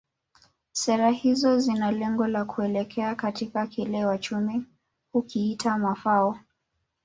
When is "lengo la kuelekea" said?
1.91-3.15